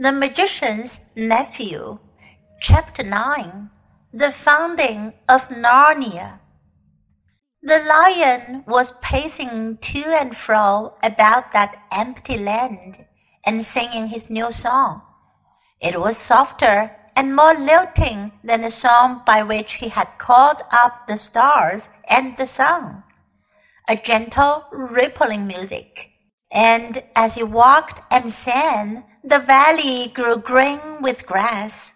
[0.00, 1.98] The Magician's Nephew,
[2.60, 3.68] Chapter 9
[4.12, 6.38] The Founding of Narnia.
[7.64, 13.06] The lion was pacing to and fro about that empty land
[13.44, 15.02] and singing his new song.
[15.80, 21.08] It was softer and more lilting than the song by which he had called up
[21.08, 23.02] the stars and the sun.
[23.88, 26.12] A gentle, rippling music
[26.50, 31.94] and as he walked and sang, the valley grew green with grass.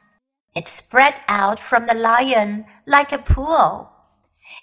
[0.55, 3.91] It spread out from the lion like a pool.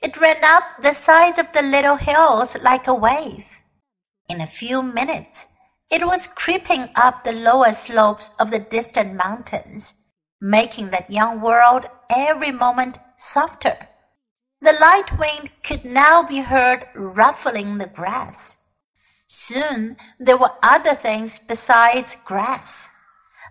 [0.02, 3.45] It ran up the sides of the little hills like a wave.
[4.27, 5.47] In a few minutes,
[5.89, 9.95] it was creeping up the lower slopes of the distant mountains,
[10.39, 13.88] making that young world every moment softer.
[14.61, 18.59] The light wind could now be heard ruffling the grass.
[19.31, 22.89] Soon there were other things besides grass.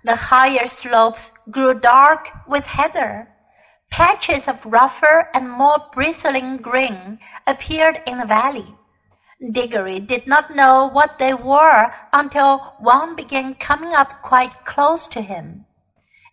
[0.02, 3.28] The higher slopes grew dark with heather.
[3.88, 8.74] Patches of rougher and more bristling green appeared in the valley.
[9.52, 15.23] Diggory did not know what they were until one began coming up quite close to
[15.23, 15.65] him.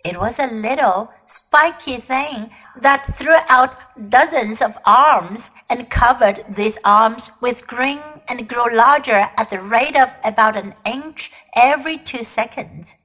[0.03, 2.49] It was a little spiky thing
[2.81, 3.77] that threw out
[4.09, 9.95] dozens of arms and covered these arms with green and grow larger at the rate
[9.95, 12.95] of about an inch every two seconds.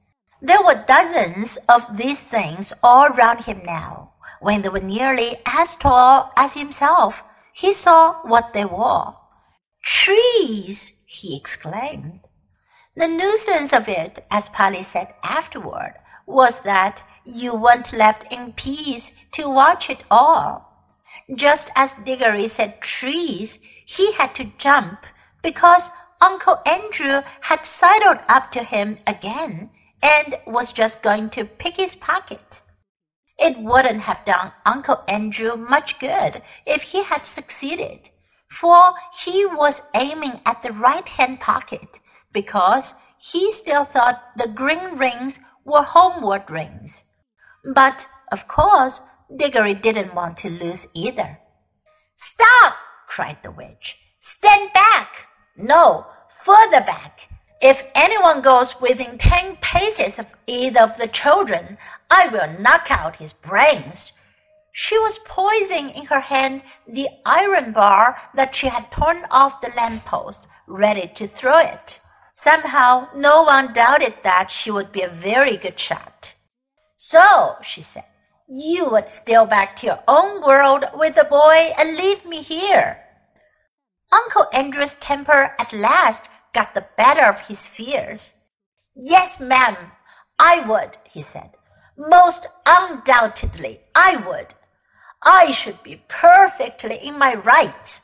[0.41, 4.13] There were dozens of these things all round him now.
[4.39, 9.13] When they were nearly as tall as himself, he saw what they were.
[9.83, 10.97] Trees!
[11.05, 12.21] he exclaimed.
[12.95, 15.93] The nuisance of it, as Polly said afterward,
[16.25, 20.67] was that you weren't left in peace to watch it all.
[21.33, 23.59] Just as Diggory said trees,
[23.97, 25.05] he had to jump
[25.43, 25.89] because
[26.21, 29.69] Uncle Andrew had sidled up to him again
[30.01, 32.61] and was just going to pick his pocket.
[33.37, 38.09] It wouldn't have done Uncle Andrew much good if he had succeeded,
[38.49, 38.93] for
[39.23, 41.99] he was aiming at the right hand pocket
[42.31, 47.03] because he still thought the green rings were homeward rings.
[47.75, 49.01] But, of course,
[49.35, 51.39] Diggory didn't want to lose either.
[52.15, 52.75] Stop!
[53.11, 53.99] Cried the witch.
[54.21, 55.27] Stand back!
[55.57, 57.27] No, further back.
[57.61, 61.77] If anyone goes within ten paces of either of the children,
[62.09, 64.13] I will knock out his brains.
[64.71, 69.73] She was poising in her hand the iron bar that she had torn off the
[69.75, 71.99] lamp post, ready to throw it.
[72.33, 76.33] Somehow, no one doubted that she would be a very good shot.
[76.95, 78.05] So, she said,
[78.53, 82.99] you would steal back to your own world with the boy and leave me here.
[84.11, 86.23] Uncle Andrew's temper at last
[86.53, 88.39] got the better of his fears.
[88.93, 89.77] Yes, ma'am,
[90.37, 91.51] I would, he said.
[91.97, 94.47] Most undoubtedly, I would.
[95.23, 98.01] I should be perfectly in my rights.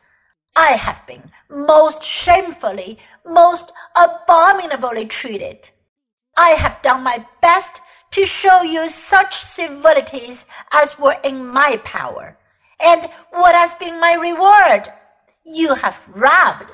[0.56, 5.72] I have been most shamefully, most abominably treated.
[6.38, 7.82] I have done my best
[8.12, 12.38] to show you such civilities as were in my power.
[12.80, 14.94] And what has been my reward?
[15.44, 16.72] You have robbed.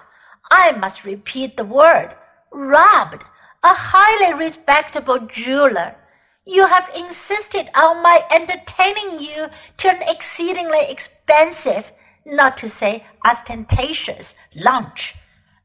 [0.52, 2.16] I must repeat the word
[2.54, 3.24] robbed
[3.64, 5.96] a highly respectable jeweler.
[6.46, 9.48] You have insisted on my entertaining you
[9.78, 11.92] to an exceedingly expensive,
[12.26, 15.16] not to say ostentatious, lunch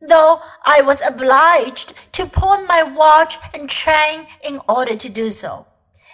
[0.00, 5.66] though I was obliged to pawn my watch and chain in order to do so.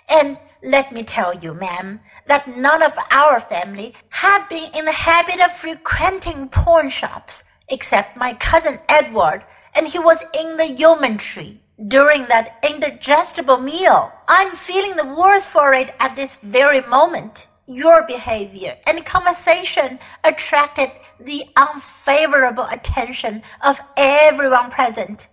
[0.08, 4.92] And let me tell you, ma'am, that none of our family have been in the
[4.92, 11.60] habit of frequenting pawn shops except my cousin Edward, and he was in the yeomanry
[11.88, 14.12] during that indigestible meal.
[14.28, 17.48] I'm feeling the worse for it at this very moment.
[17.66, 25.28] Your behavior and conversation attracted the unfavorable attention of everyone present.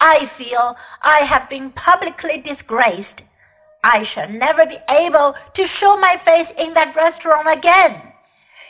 [0.00, 3.24] I feel I have been publicly disgraced.
[3.82, 8.00] I shall never be able to show my face in that restaurant again.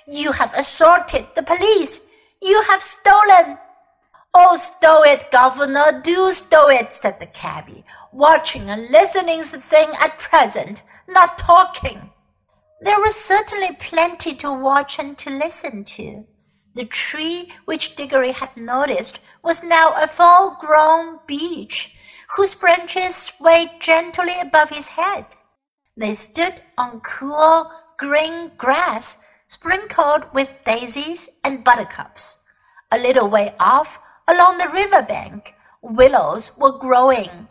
[0.09, 2.05] You have assaulted the police.
[2.43, 3.59] You have stolen.
[4.35, 7.85] Oh, stow it, governor, do stow it, said the cabby.
[8.13, 12.11] Watching and listening's the thing at present, not talking.
[12.85, 16.27] There was certainly plenty to watch and to listen to.
[16.75, 21.97] The tree which Diggory had noticed was now a full grown beech,
[22.37, 25.25] whose branches swayed gently above his head.
[25.97, 29.17] They stood on cool green grass
[29.49, 32.37] sprinkled with daisies and buttercups.
[32.93, 33.99] A little way off,
[34.29, 37.49] along the river bank, willows were growing.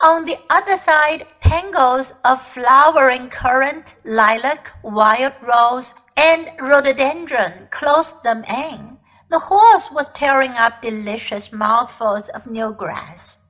[0.00, 8.42] On the other side, tangles of flowering currant, lilac, wild rose, and rhododendron closed them
[8.44, 8.98] in.
[9.30, 13.44] The horse was tearing up delicious mouthfuls of new grass.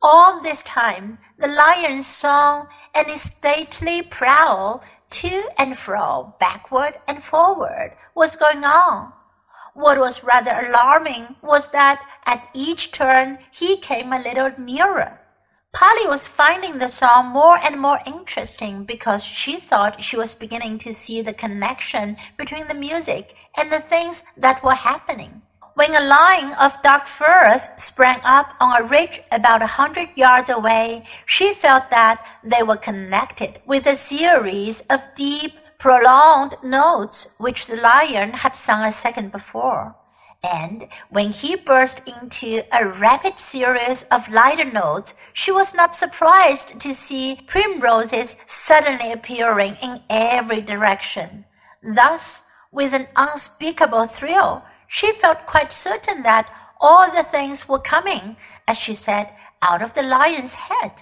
[0.00, 7.24] All this time, the lion's song and his stately prowl to and fro, backward and
[7.24, 9.12] forward, was going on.
[9.74, 15.20] What was rather alarming was that at each turn he came a little nearer.
[15.76, 20.78] Polly was finding the song more and more interesting because she thought she was beginning
[20.78, 25.42] to see the connection between the music and the things that were happening.
[25.74, 30.48] When a line of dark firs sprang up on a ridge about a hundred yards
[30.48, 37.66] away, she felt that they were connected with a series of deep, prolonged notes which
[37.66, 39.94] the lion had sung a second before.
[40.42, 46.78] And when he burst into a rapid series of lighter notes, she was not surprised
[46.80, 51.46] to see primroses suddenly appearing in every direction.
[51.82, 56.50] Thus, with an unspeakable thrill, she felt quite certain that
[56.80, 58.36] all the things were coming,
[58.68, 60.92] as she said, out of the lion's head.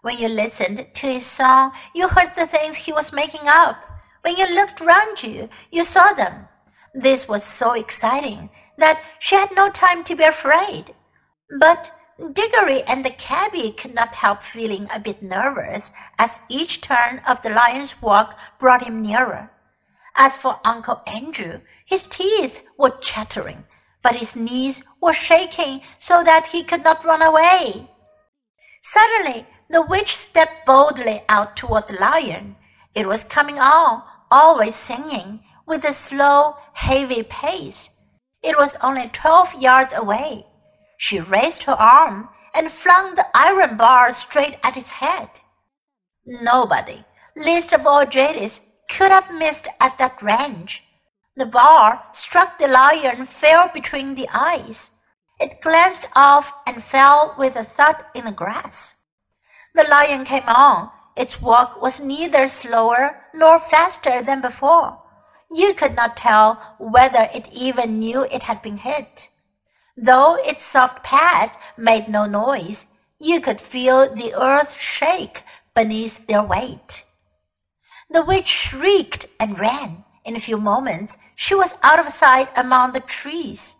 [0.00, 3.76] When you listened to his song, you heard the things he was making up.
[4.22, 6.48] When you looked round you, you saw them.
[6.94, 8.50] This was so exciting
[8.82, 10.94] that she had no time to be afraid.
[11.58, 11.92] But
[12.32, 17.42] Diggory and the cabby could not help feeling a bit nervous as each turn of
[17.42, 19.50] the lion's walk brought him nearer.
[20.16, 23.64] As for Uncle Andrew, his teeth were chattering,
[24.02, 27.88] but his knees were shaking so that he could not run away.
[28.82, 32.56] Suddenly, the witch stepped boldly out toward the lion.
[32.94, 37.90] It was coming on, always singing, with a slow, heavy pace.
[38.42, 40.46] It was only twelve yards away.
[40.98, 45.28] She raised her arm and flung the iron bar straight at its head.
[46.26, 47.04] Nobody,
[47.36, 48.60] least of all Jadis,
[48.90, 50.84] could have missed at that range.
[51.36, 54.92] The bar struck the lion fair between the eyes.
[55.40, 58.96] It glanced off and fell with a thud in the grass.
[59.74, 60.90] The lion came on.
[61.16, 65.01] Its walk was neither slower nor faster than before.
[65.52, 69.28] You could not tell whether it even knew it had been hit.
[69.96, 72.86] Though its soft pad made no noise,
[73.18, 75.42] you could feel the earth shake
[75.74, 77.04] beneath their weight.
[78.08, 80.04] The witch shrieked and ran.
[80.24, 83.76] In a few moments, she was out of sight among the trees.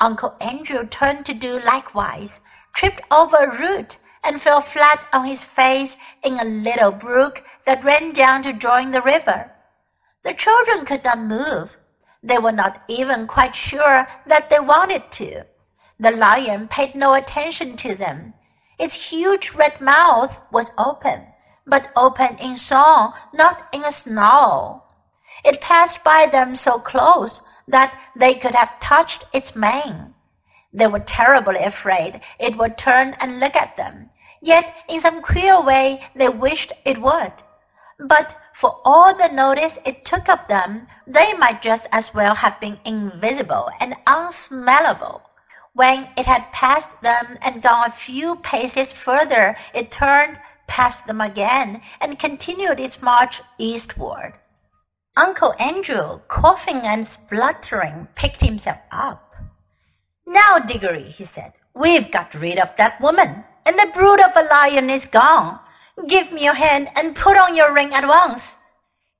[0.00, 2.42] Uncle Andrew turned to do likewise,
[2.74, 7.84] tripped over a root, and fell flat on his face in a little brook that
[7.84, 9.53] ran down to join the river.
[10.24, 11.76] The children could not move.
[12.22, 15.44] They were not even quite sure that they wanted to.
[16.00, 18.34] The lion paid no attention to them.
[18.78, 21.26] Its huge red mouth was open
[21.66, 24.84] but open in song, not in a snarl.
[25.44, 30.14] It passed by them so close that they could have touched its mane.
[30.72, 34.10] They were terribly afraid it would turn and look at them.
[34.42, 37.32] Yet, in some queer way, they wished it would.
[37.98, 42.60] But for all the notice it took of them, they might just as well have
[42.60, 45.22] been invisible and unsmellable.
[45.74, 51.20] When it had passed them and gone a few paces further, it turned past them
[51.20, 54.34] again, and continued its march eastward.
[55.16, 59.34] Uncle Andrew, coughing and spluttering, picked himself up.
[60.26, 64.42] Now, Diggory, he said, we've got rid of that woman, and the brood of a
[64.42, 65.60] lion is gone.
[66.08, 68.58] Give me your hand and put on your ring at once.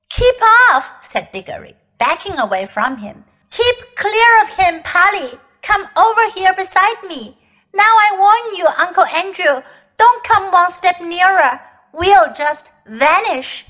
[0.09, 0.35] Keep
[0.69, 3.25] off, said Diggory, backing away from him.
[3.49, 5.39] Keep clear of him, Polly.
[5.61, 7.37] Come over here beside me.
[7.73, 9.63] Now I warn you, Uncle Andrew,
[9.97, 11.59] don't come one step nearer.
[11.93, 13.65] We'll just vanish.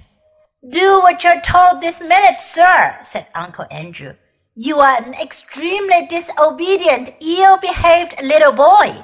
[0.70, 4.14] Do what you're told this minute, sir, said Uncle Andrew.
[4.56, 9.04] You are an extremely disobedient, ill-behaved little boy.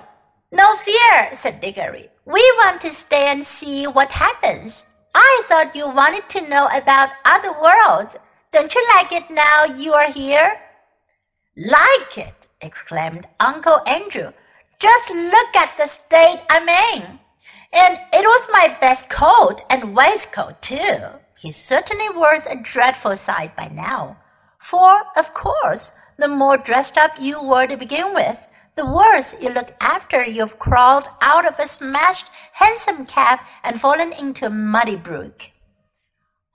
[0.52, 2.11] No fear, said Diggory.
[2.26, 4.86] We want to stay and see what happens.
[5.16, 8.16] I thought you wanted to know about other worlds.
[8.52, 10.60] Don't you like it now you are here?
[11.58, 14.32] Like it, exclaimed Uncle Andrew.
[14.80, 17.20] Just look at the state I'm in.
[17.74, 20.98] And it was my best coat and waistcoat, too.
[21.40, 24.18] He certainly wears a dreadful sight by now.
[24.60, 29.50] For, of course, the more dressed up you were to begin with, the worse you
[29.50, 34.96] look after you've crawled out of a smashed hansom cab and fallen into a muddy
[34.96, 35.44] brook.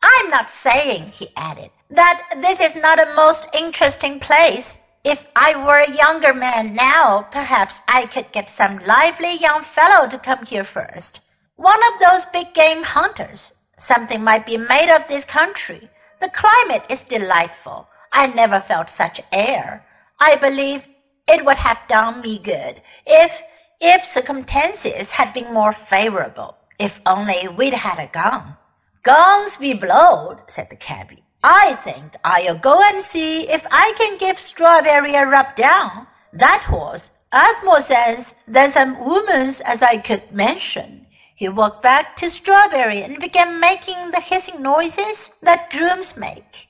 [0.03, 4.79] I'm not saying, he added, that this is not a most interesting place.
[5.05, 10.09] If I were a younger man now, perhaps I could get some lively young fellow
[10.09, 11.21] to come here first.
[11.57, 13.55] One of those big game hunters.
[13.79, 15.91] Something might be made of this country.
[16.21, 17.89] The climate is delightful.
[18.13, 19.87] I never felt such air.
[20.19, 20.89] I believe
[21.28, 23.42] it would have done me good if
[23.80, 26.56] if circumstances had been more favorable.
[26.78, 28.56] If only we'd had a gun.
[29.02, 31.23] Guns be blowed, said the cabby.
[31.42, 36.06] I think I'll go and see if I can give Strawberry a rub down.
[36.33, 41.06] That horse has more sense than some women's as I could mention.
[41.37, 46.68] He walked back to Strawberry and began making the hissing noises that grooms make.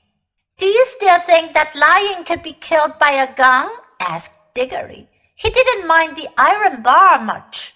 [0.57, 3.69] Do you still think that lion could be killed by a gun?
[3.99, 5.07] asked Diggory.
[5.35, 7.75] He didn't mind the iron bar much.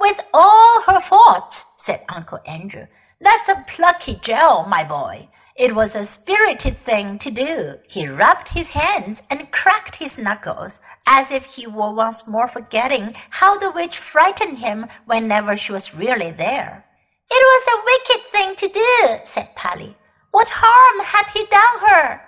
[0.00, 2.86] With all her faults, said Uncle Andrew,
[3.20, 5.28] that's a plucky Joe, my boy.
[5.54, 7.74] It was a spirited thing to do.
[7.86, 13.14] He rubbed his hands and cracked his knuckles, as if he were once more forgetting
[13.28, 16.86] how the witch frightened him whenever she was really there.
[17.30, 19.94] It was a wicked thing to do, said Polly.
[20.30, 22.22] What harm had he done her?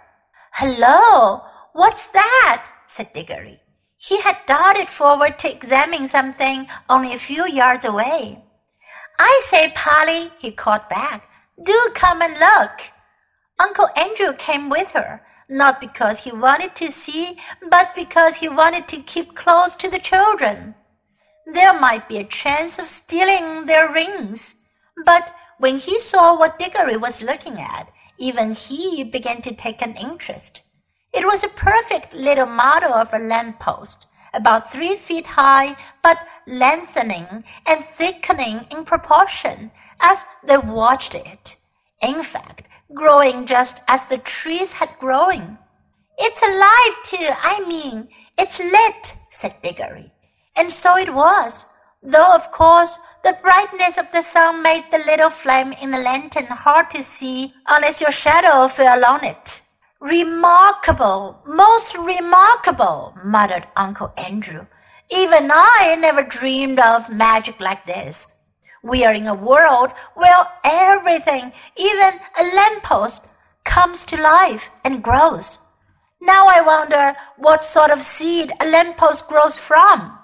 [0.53, 1.41] Hello,
[1.73, 2.67] what's that?
[2.89, 3.63] said Diggory.
[4.07, 8.45] He had darted forward to examine something only a few yards away.
[9.19, 11.29] I say, Polly, he called back,
[11.61, 12.93] do come and look.
[13.59, 17.37] Uncle Andrew came with her, not because he wanted to see,
[17.69, 20.77] but because he wanted to keep close to the children.
[21.45, 24.55] There might be a chance of stealing their rings,
[25.05, 29.97] but when he saw what Diggory was looking at, even he began to take an
[29.97, 30.63] interest.
[31.13, 36.19] It was a perfect little model of a lamp post, about three feet high, but
[36.47, 39.71] lengthening and thickening in proportion
[40.01, 41.57] as they watched it.
[42.03, 45.59] In fact, growing just as the trees had grown.
[46.19, 48.09] It's alive too, I mean,
[48.39, 50.13] it's lit, said Diggory.
[50.55, 51.67] And so it was,
[52.03, 56.47] though of course the brightness of the sun made the little flame in the lantern
[56.47, 59.63] hard to see unless your shadow fell on it.
[60.01, 64.67] Remarkable, most remarkable, muttered Uncle Andrew.
[65.09, 68.35] Even I never dreamed of magic like this.
[68.83, 73.25] We are in a world where everything, even a lamppost,
[73.65, 75.61] comes to life and grows.
[76.21, 80.19] Now I wonder what sort of seed a lamppost grows from.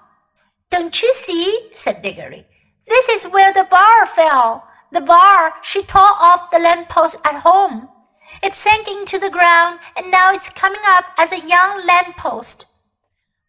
[0.71, 1.71] Don't you see?
[1.73, 2.47] said Diggory.
[2.87, 4.69] This is where the bar fell.
[4.93, 7.89] The bar she tore off the lamppost at home.
[8.43, 12.67] It sank into the ground, and now it's coming up as a young lamppost.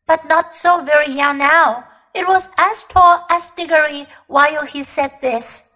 [0.05, 5.11] But not so very young now, it was as tall as Diggory while he said
[5.21, 5.69] this.